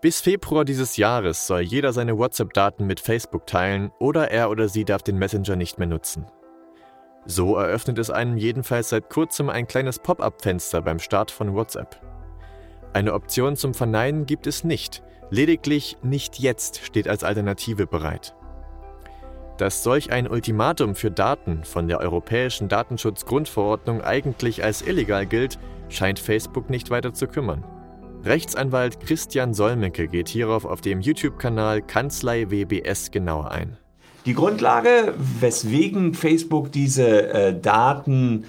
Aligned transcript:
Bis 0.00 0.22
Februar 0.22 0.64
dieses 0.64 0.96
Jahres 0.96 1.46
soll 1.46 1.60
jeder 1.60 1.92
seine 1.92 2.16
WhatsApp-Daten 2.16 2.86
mit 2.86 3.00
Facebook 3.00 3.46
teilen 3.46 3.90
oder 3.98 4.30
er 4.30 4.48
oder 4.48 4.66
sie 4.66 4.86
darf 4.86 5.02
den 5.02 5.18
Messenger 5.18 5.56
nicht 5.56 5.78
mehr 5.78 5.88
nutzen. 5.88 6.24
So 7.26 7.56
eröffnet 7.56 7.98
es 7.98 8.08
einem 8.08 8.38
jedenfalls 8.38 8.88
seit 8.88 9.10
kurzem 9.10 9.50
ein 9.50 9.66
kleines 9.66 9.98
Pop-up-Fenster 9.98 10.80
beim 10.80 11.00
Start 11.00 11.30
von 11.30 11.54
WhatsApp. 11.54 12.00
Eine 12.94 13.12
Option 13.12 13.56
zum 13.56 13.74
Verneinen 13.74 14.24
gibt 14.24 14.46
es 14.46 14.64
nicht, 14.64 15.02
lediglich 15.28 15.98
nicht 16.02 16.38
jetzt 16.38 16.78
steht 16.82 17.06
als 17.06 17.22
Alternative 17.22 17.86
bereit. 17.86 18.34
Dass 19.58 19.82
solch 19.82 20.10
ein 20.12 20.26
Ultimatum 20.26 20.94
für 20.94 21.10
Daten 21.10 21.62
von 21.62 21.88
der 21.88 21.98
Europäischen 21.98 22.68
Datenschutzgrundverordnung 22.68 24.00
eigentlich 24.00 24.64
als 24.64 24.80
illegal 24.80 25.26
gilt, 25.26 25.58
scheint 25.90 26.18
Facebook 26.18 26.70
nicht 26.70 26.88
weiter 26.88 27.12
zu 27.12 27.26
kümmern. 27.26 27.62
Rechtsanwalt 28.24 29.00
Christian 29.00 29.54
Solmecke 29.54 30.06
geht 30.06 30.28
hierauf 30.28 30.66
auf 30.66 30.82
dem 30.82 31.00
YouTube-Kanal 31.00 31.80
Kanzlei 31.80 32.50
WBS 32.50 33.10
genauer 33.10 33.50
ein. 33.50 33.78
Die 34.26 34.34
Grundlage, 34.34 35.14
weswegen 35.16 36.12
Facebook 36.12 36.70
diese 36.70 37.30
äh, 37.30 37.58
Daten 37.58 38.44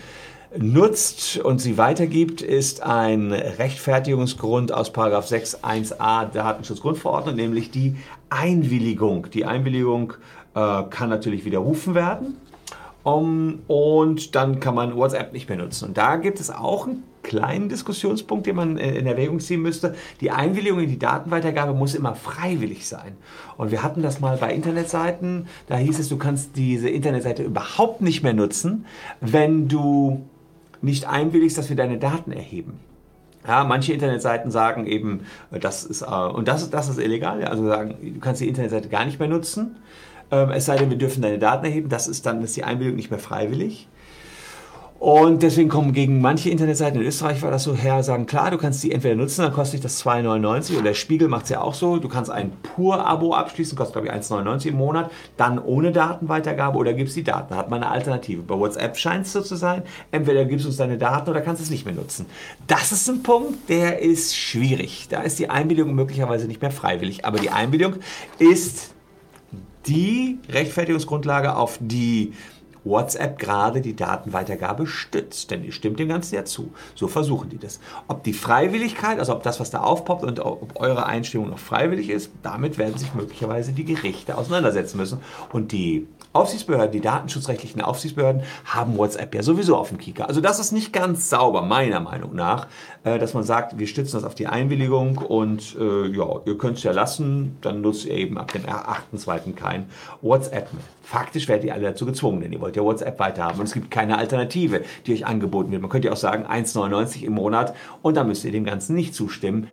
nutzt 0.57 1.38
und 1.38 1.59
sie 1.61 1.77
weitergibt, 1.77 2.41
ist 2.41 2.84
ein 2.84 3.31
Rechtfertigungsgrund 3.31 4.73
aus 4.73 4.91
6.1a 4.94 6.25
der 6.25 6.44
Datenschutzgrundverordnung, 6.44 7.35
nämlich 7.35 7.72
die 7.72 7.95
Einwilligung. 8.30 9.30
Die 9.33 9.45
Einwilligung 9.45 10.13
äh, 10.53 10.83
kann 10.89 11.09
natürlich 11.09 11.45
widerrufen 11.45 11.95
werden. 11.95 12.38
Um, 13.03 13.63
und 13.67 14.35
dann 14.35 14.59
kann 14.59 14.75
man 14.75 14.95
WhatsApp 14.95 15.33
nicht 15.33 15.49
mehr 15.49 15.58
nutzen. 15.58 15.88
Und 15.88 15.97
da 15.97 16.17
gibt 16.17 16.39
es 16.39 16.52
auch 16.52 16.85
einen 16.85 17.03
kleinen 17.31 17.70
Diskussionspunkt, 17.70 18.45
den 18.45 18.58
man 18.58 18.77
in 18.77 19.08
Erwägung 19.08 19.39
ziehen 19.39 19.62
müsste. 19.62 19.95
Die 20.20 20.31
Einwilligung 20.31 20.81
in 20.81 20.89
die 20.89 20.99
Datenweitergabe 20.99 21.73
muss 21.73 21.95
immer 21.95 22.13
freiwillig 22.13 22.85
sein. 22.85 23.16
Und 23.55 23.72
wir 23.72 23.84
hatten 23.84 24.02
das 24.02 24.20
mal 24.20 24.35
bei 24.35 24.53
Internetseiten. 24.53 25.47
Da 25.67 25.78
hieß 25.78 26.00
es, 26.00 26.09
du 26.09 26.17
kannst 26.17 26.58
diese 26.58 26.89
Internetseite 26.89 27.44
überhaupt 27.44 28.02
nicht 28.02 28.22
mehr 28.22 28.33
nutzen, 28.33 28.86
wenn 29.22 29.70
du 29.70 30.25
nicht 30.81 31.08
einwilligst, 31.08 31.58
dass 31.58 31.70
wir 31.70 31.78
deine 31.78 32.00
Daten 32.00 32.33
erheben. 32.33 32.80
Ja, 33.48 33.64
manche 33.64 33.94
Internetseiten 33.94 34.52
sagen 34.52 34.86
eben, 34.86 35.22
das 35.52 35.86
ist, 35.86 36.02
äh, 36.02 36.05
und 36.05 36.50
das, 36.50 36.70
das 36.70 36.89
ist 36.89 37.00
illegal. 37.00 37.45
Also 37.45 37.66
sagen, 37.66 37.95
du 38.02 38.20
kannst 38.20 38.42
die 38.42 38.50
Internetseite 38.50 38.89
gar 38.89 39.05
nicht 39.05 39.20
mehr 39.20 39.30
nutzen. 39.30 39.77
Ähm, 40.31 40.50
es 40.50 40.66
sei 40.66 40.75
denn, 40.75 40.89
wir 40.89 40.98
dürfen 40.98 41.22
deine 41.22 41.39
Daten 41.39 41.66
erheben. 41.66 41.88
Das 41.88 42.09
ist 42.09 42.25
dann 42.25 42.44
ist 42.44 42.58
die 42.58 42.66
Einwilligung 42.66 42.98
nicht 42.98 43.09
mehr 43.09 43.20
freiwillig. 43.20 43.88
Und 45.02 45.41
deswegen 45.41 45.67
kommen 45.67 45.94
gegen 45.94 46.21
manche 46.21 46.52
Internetseiten 46.52 47.02
in 47.02 47.07
Österreich 47.07 47.41
war 47.41 47.49
das 47.49 47.63
so 47.63 47.75
her, 47.75 48.03
sagen, 48.03 48.27
klar, 48.27 48.52
du 48.52 48.59
kannst 48.59 48.83
die 48.83 48.91
entweder 48.91 49.16
nutzen, 49.16 49.41
dann 49.41 49.52
kostet 49.52 49.80
dich 49.80 49.81
das 49.81 50.05
2,99 50.05 50.73
oder 50.73 50.83
der 50.83 50.93
Spiegel 50.93 51.27
macht 51.27 51.45
es 51.45 51.49
ja 51.49 51.61
auch 51.61 51.73
so, 51.73 51.97
du 51.97 52.08
kannst 52.08 52.30
ein 52.30 52.52
Pur-Abo 52.61 53.33
abschließen, 53.33 53.75
kostet 53.75 53.93
glaube 53.93 54.09
ich 54.09 54.13
1,99 54.13 54.67
im 54.67 54.75
Monat, 54.75 55.09
dann 55.38 55.58
ohne 55.58 55.91
Datenweitergabe 55.91 56.77
oder 56.77 56.93
gibst 56.93 57.16
die 57.16 57.23
Daten, 57.23 57.55
hat 57.55 57.71
man 57.71 57.81
eine 57.81 57.91
Alternative. 57.91 58.43
Bei 58.43 58.53
WhatsApp 58.53 58.95
scheint 58.95 59.25
es 59.25 59.33
so 59.33 59.41
zu 59.41 59.55
sein, 59.55 59.81
entweder 60.11 60.45
gibst 60.45 60.66
du 60.66 60.69
uns 60.69 60.77
deine 60.77 60.99
Daten 60.99 61.31
oder 61.31 61.41
kannst 61.41 61.63
es 61.63 61.71
nicht 61.71 61.83
mehr 61.83 61.95
nutzen. 61.95 62.27
Das 62.67 62.91
ist 62.91 63.09
ein 63.09 63.23
Punkt, 63.23 63.69
der 63.69 64.03
ist 64.03 64.38
schwierig. 64.38 65.08
Da 65.09 65.23
ist 65.23 65.39
die 65.39 65.49
Einwilligung 65.49 65.95
möglicherweise 65.95 66.45
nicht 66.45 66.61
mehr 66.61 66.69
freiwillig, 66.69 67.25
aber 67.25 67.39
die 67.39 67.49
Einwilligung 67.49 67.95
ist 68.38 68.93
die 69.88 70.38
Rechtfertigungsgrundlage, 70.47 71.55
auf 71.55 71.80
die 71.81 72.33
WhatsApp 72.83 73.37
gerade 73.37 73.81
die 73.81 73.95
Datenweitergabe 73.95 74.87
stützt, 74.87 75.51
denn 75.51 75.63
die 75.63 75.71
stimmt 75.71 75.99
dem 75.99 76.09
Ganzen 76.09 76.35
ja 76.35 76.45
zu. 76.45 76.71
So 76.95 77.07
versuchen 77.07 77.49
die 77.49 77.57
das. 77.57 77.79
Ob 78.07 78.23
die 78.23 78.33
Freiwilligkeit, 78.33 79.19
also 79.19 79.33
ob 79.33 79.43
das, 79.43 79.59
was 79.59 79.69
da 79.69 79.81
aufpoppt 79.81 80.23
und 80.23 80.39
ob 80.39 80.79
eure 80.79 81.05
Einstellung 81.05 81.49
noch 81.49 81.59
freiwillig 81.59 82.09
ist, 82.09 82.31
damit 82.43 82.77
werden 82.77 82.97
sich 82.97 83.13
möglicherweise 83.13 83.71
die 83.73 83.85
Gerichte 83.85 84.37
auseinandersetzen 84.37 84.97
müssen. 84.97 85.19
Und 85.52 85.71
die 85.71 86.07
Aufsichtsbehörden, 86.33 86.93
die 86.93 87.02
datenschutzrechtlichen 87.02 87.81
Aufsichtsbehörden 87.81 88.43
haben 88.65 88.97
WhatsApp 88.97 89.36
ja 89.36 89.43
sowieso 89.43 89.75
auf 89.75 89.89
dem 89.89 89.97
Kieker. 89.97 90.30
Also 90.30 90.39
das 90.39 90.59
ist 90.59 90.71
nicht 90.71 90.93
ganz 90.93 91.30
sauber, 91.30 91.61
meiner 91.61 91.99
Meinung 91.99 92.33
nach, 92.36 92.67
äh, 93.03 93.20
dass 93.20 93.33
man 93.33 93.43
sagt, 93.43 93.77
wir 93.77 93.87
stützen 93.87 94.15
das 94.15 94.23
auf 94.23 94.36
die 94.36 94.47
Einwilligung 94.47 95.17
und 95.17 95.75
äh, 95.77 96.08
ja, 96.08 96.39
ihr 96.45 96.58
könnt 96.58 96.77
es 96.77 96.83
ja 96.83 96.93
lassen, 96.93 97.58
dann 97.61 97.81
nutzt 97.81 98.05
ihr 98.05 98.14
eben 98.14 98.37
ab 98.37 98.53
dem 98.53 98.64
8.2. 98.64 99.53
kein 99.55 99.89
WhatsApp 100.21 100.71
mehr. 100.73 100.83
Faktisch 101.03 101.49
werdet 101.49 101.65
ihr 101.65 101.73
alle 101.73 101.83
dazu 101.83 102.05
gezwungen, 102.05 102.39
denn 102.39 102.53
ihr 102.53 102.61
wollt 102.61 102.70
ja 102.76 102.83
WhatsApp 102.83 103.20
weiterhaben 103.20 103.59
und 103.59 103.65
es 103.65 103.73
gibt 103.73 103.92
keine 103.92 104.17
Alternative, 104.17 104.83
die 105.05 105.14
euch 105.14 105.26
angeboten 105.26 105.71
wird. 105.71 105.82
Man 105.82 105.89
könnte 105.89 106.08
ja 106.08 106.14
auch 106.14 106.17
sagen 106.17 106.45
1,99 106.45 107.23
im 107.23 107.33
Monat 107.33 107.76
und 108.02 108.15
dann 108.15 108.27
müsst 108.27 108.45
ihr 108.45 108.52
dem 108.52 108.65
Ganzen 108.65 108.95
nicht 108.95 109.14
zustimmen. 109.15 109.70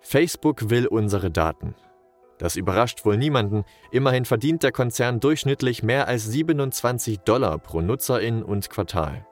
Facebook 0.00 0.70
will 0.70 0.86
unsere 0.86 1.30
Daten. 1.30 1.74
Das 2.38 2.56
überrascht 2.56 3.04
wohl 3.04 3.16
niemanden. 3.16 3.64
Immerhin 3.90 4.24
verdient 4.24 4.62
der 4.62 4.72
Konzern 4.72 5.20
durchschnittlich 5.20 5.82
mehr 5.82 6.08
als 6.08 6.26
27 6.26 7.20
Dollar 7.20 7.58
pro 7.58 7.80
Nutzerin 7.80 8.42
und 8.42 8.70
Quartal. 8.70 9.26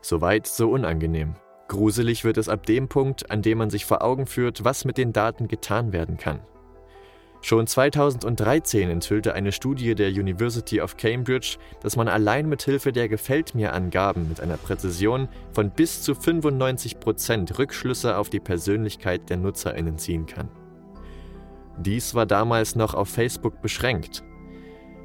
Soweit 0.00 0.46
so 0.46 0.70
unangenehm. 0.70 1.36
Gruselig 1.68 2.24
wird 2.24 2.36
es 2.36 2.48
ab 2.48 2.66
dem 2.66 2.88
Punkt, 2.88 3.30
an 3.30 3.42
dem 3.42 3.58
man 3.58 3.70
sich 3.70 3.86
vor 3.86 4.02
Augen 4.02 4.26
führt, 4.26 4.64
was 4.64 4.84
mit 4.84 4.98
den 4.98 5.12
Daten 5.12 5.48
getan 5.48 5.92
werden 5.92 6.16
kann. 6.16 6.40
Schon 7.46 7.68
2013 7.68 8.90
enthüllte 8.90 9.34
eine 9.34 9.52
Studie 9.52 9.94
der 9.94 10.08
University 10.08 10.80
of 10.80 10.96
Cambridge, 10.96 11.58
dass 11.80 11.94
man 11.94 12.08
allein 12.08 12.48
mit 12.48 12.64
Hilfe 12.64 12.90
der 12.90 13.08
Gefällt 13.08 13.54
mir 13.54 13.72
Angaben 13.72 14.28
mit 14.28 14.40
einer 14.40 14.56
Präzision 14.56 15.28
von 15.52 15.70
bis 15.70 16.02
zu 16.02 16.16
95 16.16 16.98
Prozent 16.98 17.56
Rückschlüsse 17.56 18.16
auf 18.16 18.30
die 18.30 18.40
Persönlichkeit 18.40 19.30
der 19.30 19.36
Nutzerinnen 19.36 19.96
ziehen 19.96 20.26
kann. 20.26 20.48
Dies 21.78 22.16
war 22.16 22.26
damals 22.26 22.74
noch 22.74 22.94
auf 22.94 23.10
Facebook 23.10 23.62
beschränkt. 23.62 24.24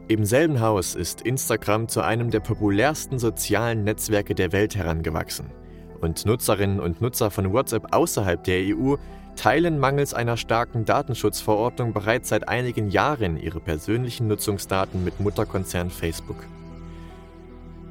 Im 0.08 0.26
selben 0.26 0.62
Haus 0.62 0.96
ist 0.96 1.22
Instagram 1.22 1.90
zu 1.90 2.02
einem 2.02 2.32
der 2.32 2.40
populärsten 2.40 3.20
sozialen 3.20 3.84
Netzwerke 3.84 4.34
der 4.34 4.52
Welt 4.52 4.76
herangewachsen. 4.76 5.52
Und 6.00 6.26
Nutzerinnen 6.26 6.80
und 6.80 7.02
Nutzer 7.02 7.30
von 7.30 7.54
WhatsApp 7.54 7.94
außerhalb 7.94 8.44
der 8.44 8.76
EU 8.76 8.96
teilen 9.36 9.80
mangels 9.80 10.14
einer 10.14 10.38
starken 10.38 10.86
Datenschutzverordnung 10.86 11.94
bereits 11.94 12.30
seit 12.30 12.48
einigen 12.48 12.90
Jahren 12.90 13.38
ihre 13.38 13.60
persönlichen 13.60 14.28
Nutzungsdaten 14.28 15.04
mit 15.04 15.20
Mutterkonzern 15.20 15.90
Facebook. 15.90 16.38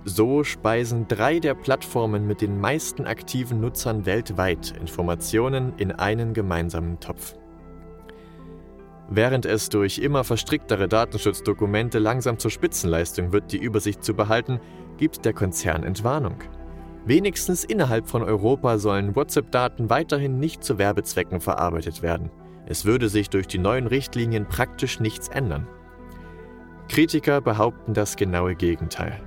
So 0.05 0.45
speisen 0.45 1.09
drei 1.09 1.41
der 1.41 1.55
Plattformen 1.55 2.27
mit 2.27 2.41
den 2.41 2.59
meisten 2.59 3.05
aktiven 3.05 3.61
Nutzern 3.61 4.07
weltweit 4.07 4.75
Informationen 4.81 5.75
in 5.77 5.93
einen 5.93 6.33
gemeinsamen 6.33 7.01
Topf. 7.01 7.35
Während 9.11 9.45
es 9.45 9.69
durch 9.69 9.99
immer 9.99 10.25
verstricktere 10.25 10.89
Datenschutzdokumente 10.89 11.99
langsam 11.99 12.39
zur 12.39 12.51
Spitzenleistung 12.51 13.33
wird, 13.33 13.53
die 13.53 13.59
Übersicht 13.59 14.05
zu 14.05 14.15
behalten, 14.15 14.61
gibt 14.99 15.25
der 15.25 15.33
Konzern 15.33 15.83
Entwarnung. 15.83 16.37
Wenigstens 17.07 17.65
innerhalb 17.65 18.09
von 18.09 18.23
Europa 18.23 18.79
sollen 18.79 19.17
WhatsApp-Daten 19.17 19.89
weiterhin 19.89 20.39
nicht 20.39 20.63
zu 20.63 20.79
Werbezwecken 20.79 21.41
verarbeitet 21.41 22.03
werden. 22.03 22.31
Es 22.67 22.85
würde 22.85 23.09
sich 23.09 23.31
durch 23.31 23.47
die 23.47 23.59
neuen 23.59 23.87
Richtlinien 23.87 24.47
praktisch 24.47 25.01
nichts 25.01 25.29
ändern. 25.29 25.67
Kritiker 26.89 27.41
behaupten 27.41 27.95
das 27.95 28.17
genaue 28.17 28.55
Gegenteil. 28.55 29.21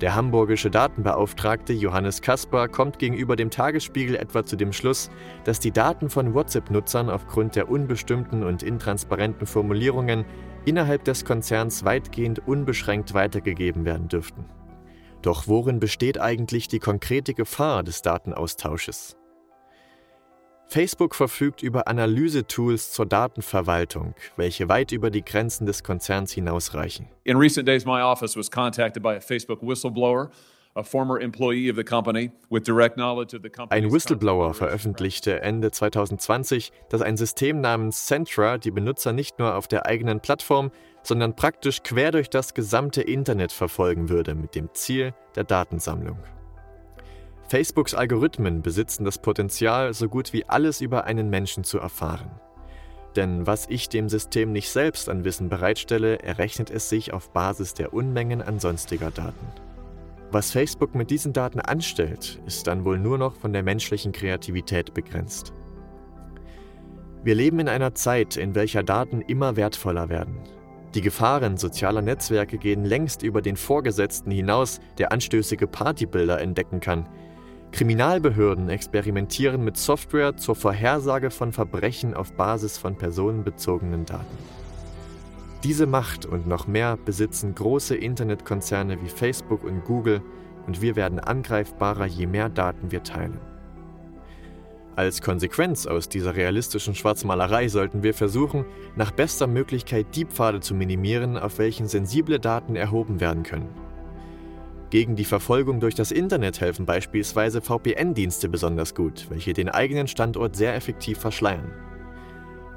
Der 0.00 0.14
hamburgische 0.14 0.70
Datenbeauftragte 0.70 1.74
Johannes 1.74 2.22
Kasper 2.22 2.68
kommt 2.68 2.98
gegenüber 2.98 3.36
dem 3.36 3.50
Tagesspiegel 3.50 4.16
etwa 4.16 4.44
zu 4.44 4.56
dem 4.56 4.72
Schluss, 4.72 5.10
dass 5.44 5.60
die 5.60 5.72
Daten 5.72 6.08
von 6.08 6.32
WhatsApp-Nutzern 6.32 7.10
aufgrund 7.10 7.54
der 7.54 7.70
unbestimmten 7.70 8.42
und 8.42 8.62
intransparenten 8.62 9.46
Formulierungen 9.46 10.24
innerhalb 10.64 11.04
des 11.04 11.26
Konzerns 11.26 11.84
weitgehend 11.84 12.46
unbeschränkt 12.48 13.12
weitergegeben 13.12 13.84
werden 13.84 14.08
dürften. 14.08 14.46
Doch 15.22 15.46
worin 15.48 15.80
besteht 15.80 16.18
eigentlich 16.18 16.68
die 16.68 16.78
konkrete 16.78 17.34
Gefahr 17.34 17.82
des 17.82 18.00
Datenaustausches? 18.02 19.16
Facebook 20.66 21.16
verfügt 21.16 21.62
über 21.62 21.88
Analysetools 21.88 22.92
zur 22.92 23.04
Datenverwaltung, 23.04 24.14
welche 24.36 24.68
weit 24.68 24.92
über 24.92 25.10
die 25.10 25.24
Grenzen 25.24 25.66
des 25.66 25.82
Konzerns 25.82 26.32
hinausreichen. 26.32 27.08
In 27.24 27.36
recent 27.36 27.66
days 27.66 27.84
my 27.84 28.00
office 28.00 28.36
was 28.36 28.48
contacted 28.48 29.02
by 29.02 29.16
a 29.16 29.20
Facebook 29.20 29.60
whistleblower. 29.62 30.30
Ein 33.70 33.92
Whistleblower 33.92 34.54
veröffentlichte 34.54 35.40
Ende 35.40 35.72
2020, 35.72 36.72
dass 36.88 37.02
ein 37.02 37.16
System 37.16 37.60
namens 37.60 38.06
Centra 38.06 38.56
die 38.56 38.70
Benutzer 38.70 39.12
nicht 39.12 39.40
nur 39.40 39.56
auf 39.56 39.66
der 39.66 39.86
eigenen 39.86 40.20
Plattform, 40.20 40.70
sondern 41.02 41.34
praktisch 41.34 41.82
quer 41.82 42.12
durch 42.12 42.30
das 42.30 42.54
gesamte 42.54 43.02
Internet 43.02 43.50
verfolgen 43.50 44.08
würde 44.08 44.34
mit 44.34 44.54
dem 44.54 44.72
Ziel 44.72 45.12
der 45.34 45.44
Datensammlung. 45.44 46.18
Facebooks 47.48 47.94
Algorithmen 47.94 48.62
besitzen 48.62 49.04
das 49.04 49.18
Potenzial, 49.18 49.92
so 49.92 50.08
gut 50.08 50.32
wie 50.32 50.44
alles 50.48 50.80
über 50.80 51.04
einen 51.04 51.30
Menschen 51.30 51.64
zu 51.64 51.78
erfahren. 51.78 52.30
Denn 53.16 53.44
was 53.44 53.66
ich 53.68 53.88
dem 53.88 54.08
System 54.08 54.52
nicht 54.52 54.70
selbst 54.70 55.08
an 55.08 55.24
Wissen 55.24 55.48
bereitstelle, 55.48 56.20
errechnet 56.20 56.70
es 56.70 56.88
sich 56.88 57.12
auf 57.12 57.32
Basis 57.32 57.74
der 57.74 57.92
Unmengen 57.92 58.40
an 58.40 58.60
sonstiger 58.60 59.10
Daten. 59.10 59.69
Was 60.32 60.52
Facebook 60.52 60.94
mit 60.94 61.10
diesen 61.10 61.32
Daten 61.32 61.58
anstellt, 61.58 62.40
ist 62.46 62.68
dann 62.68 62.84
wohl 62.84 63.00
nur 63.00 63.18
noch 63.18 63.34
von 63.34 63.52
der 63.52 63.64
menschlichen 63.64 64.12
Kreativität 64.12 64.94
begrenzt. 64.94 65.52
Wir 67.24 67.34
leben 67.34 67.58
in 67.58 67.68
einer 67.68 67.96
Zeit, 67.96 68.36
in 68.36 68.54
welcher 68.54 68.84
Daten 68.84 69.22
immer 69.22 69.56
wertvoller 69.56 70.08
werden. 70.08 70.38
Die 70.94 71.00
Gefahren 71.00 71.56
sozialer 71.56 72.00
Netzwerke 72.00 72.58
gehen 72.58 72.84
längst 72.84 73.24
über 73.24 73.42
den 73.42 73.56
Vorgesetzten 73.56 74.30
hinaus, 74.30 74.78
der 74.98 75.10
anstößige 75.10 75.66
Partybilder 75.66 76.40
entdecken 76.40 76.78
kann. 76.78 77.08
Kriminalbehörden 77.72 78.68
experimentieren 78.68 79.64
mit 79.64 79.76
Software 79.76 80.36
zur 80.36 80.54
Vorhersage 80.54 81.32
von 81.32 81.52
Verbrechen 81.52 82.14
auf 82.14 82.32
Basis 82.34 82.78
von 82.78 82.96
personenbezogenen 82.96 84.06
Daten. 84.06 84.38
Diese 85.62 85.86
Macht 85.86 86.24
und 86.24 86.46
noch 86.46 86.66
mehr 86.66 86.96
besitzen 86.96 87.54
große 87.54 87.94
Internetkonzerne 87.94 89.02
wie 89.02 89.08
Facebook 89.08 89.62
und 89.62 89.84
Google 89.84 90.22
und 90.66 90.80
wir 90.80 90.96
werden 90.96 91.20
angreifbarer, 91.20 92.06
je 92.06 92.26
mehr 92.26 92.48
Daten 92.48 92.90
wir 92.90 93.02
teilen. 93.02 93.38
Als 94.96 95.20
Konsequenz 95.20 95.86
aus 95.86 96.08
dieser 96.08 96.34
realistischen 96.34 96.94
Schwarzmalerei 96.94 97.68
sollten 97.68 98.02
wir 98.02 98.14
versuchen, 98.14 98.64
nach 98.96 99.10
bester 99.10 99.46
Möglichkeit 99.46 100.06
die 100.14 100.24
Pfade 100.24 100.60
zu 100.60 100.74
minimieren, 100.74 101.36
auf 101.36 101.58
welchen 101.58 101.88
sensible 101.88 102.40
Daten 102.40 102.74
erhoben 102.74 103.20
werden 103.20 103.42
können. 103.42 103.68
Gegen 104.88 105.14
die 105.14 105.24
Verfolgung 105.24 105.78
durch 105.78 105.94
das 105.94 106.10
Internet 106.10 106.60
helfen 106.60 106.86
beispielsweise 106.86 107.60
VPN-Dienste 107.60 108.48
besonders 108.48 108.94
gut, 108.94 109.26
welche 109.28 109.52
den 109.52 109.68
eigenen 109.68 110.08
Standort 110.08 110.56
sehr 110.56 110.74
effektiv 110.74 111.18
verschleiern. 111.18 111.70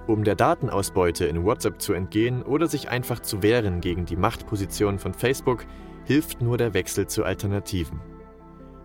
Um 0.07 0.23
der 0.23 0.35
Datenausbeute 0.35 1.25
in 1.25 1.45
WhatsApp 1.45 1.81
zu 1.81 1.93
entgehen 1.93 2.43
oder 2.43 2.67
sich 2.67 2.89
einfach 2.89 3.21
zu 3.21 3.41
wehren 3.41 3.79
gegen 3.79 4.05
die 4.05 4.17
Machtposition 4.17 4.99
von 4.99 5.13
Facebook, 5.13 5.65
hilft 6.05 6.41
nur 6.41 6.57
der 6.57 6.73
Wechsel 6.73 7.07
zu 7.07 7.23
Alternativen. 7.23 8.01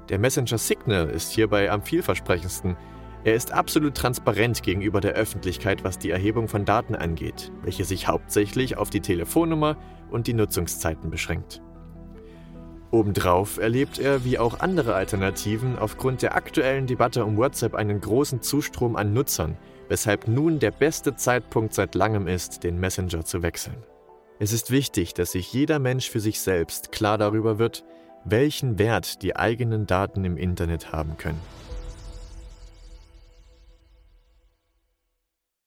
Der 0.08 0.18
Messenger 0.18 0.58
Signal 0.58 1.10
ist 1.10 1.32
hierbei 1.32 1.70
am 1.70 1.82
vielversprechendsten, 1.82 2.76
er 3.24 3.34
ist 3.34 3.52
absolut 3.52 3.96
transparent 3.96 4.62
gegenüber 4.62 5.00
der 5.00 5.14
Öffentlichkeit, 5.14 5.82
was 5.82 5.98
die 5.98 6.10
Erhebung 6.10 6.46
von 6.46 6.64
Daten 6.64 6.94
angeht, 6.94 7.50
welche 7.62 7.84
sich 7.84 8.06
hauptsächlich 8.06 8.76
auf 8.76 8.90
die 8.90 9.00
Telefonnummer 9.00 9.76
und 10.10 10.28
die 10.28 10.34
Nutzungszeiten 10.34 11.10
beschränkt. 11.10 11.60
Obendrauf 12.90 13.58
erlebt 13.58 13.98
er, 13.98 14.24
wie 14.24 14.38
auch 14.38 14.60
andere 14.60 14.94
Alternativen, 14.94 15.78
aufgrund 15.78 16.22
der 16.22 16.36
aktuellen 16.36 16.86
Debatte 16.86 17.24
um 17.24 17.36
WhatsApp 17.36 17.74
einen 17.74 18.00
großen 18.00 18.40
Zustrom 18.40 18.96
an 18.96 19.12
Nutzern, 19.12 19.58
weshalb 19.88 20.28
nun 20.28 20.58
der 20.58 20.70
beste 20.70 21.16
Zeitpunkt 21.16 21.74
seit 21.74 21.94
langem 21.94 22.26
ist, 22.26 22.64
den 22.64 22.78
Messenger 22.78 23.24
zu 23.24 23.42
wechseln. 23.42 23.76
Es 24.38 24.52
ist 24.52 24.70
wichtig, 24.70 25.14
dass 25.14 25.32
sich 25.32 25.52
jeder 25.52 25.78
Mensch 25.78 26.10
für 26.10 26.20
sich 26.20 26.40
selbst 26.40 26.92
klar 26.92 27.18
darüber 27.18 27.58
wird, 27.58 27.84
welchen 28.24 28.78
Wert 28.78 29.22
die 29.22 29.34
eigenen 29.34 29.86
Daten 29.86 30.24
im 30.24 30.36
Internet 30.36 30.92
haben 30.92 31.16
können. 31.16 31.40